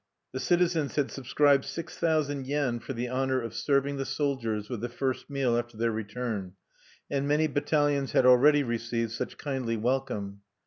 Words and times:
The 0.31 0.39
citizens 0.39 0.95
had 0.95 1.11
subscribed 1.11 1.63
six 1.63 1.95
thousand 1.95 2.47
yen 2.47 2.79
for 2.79 2.91
the 2.93 3.07
honor 3.07 3.39
of 3.39 3.53
serving 3.53 3.97
the 3.97 4.03
soldiers 4.05 4.67
with 4.67 4.81
the 4.81 4.89
first 4.89 5.29
meal 5.29 5.55
after 5.55 5.77
their 5.77 5.91
return; 5.91 6.53
and 7.11 7.27
many 7.27 7.45
battalions 7.45 8.13
had 8.13 8.25
already 8.25 8.63
received 8.63 9.11
such 9.11 9.37
kindly 9.37 9.77
welcome. 9.77 10.41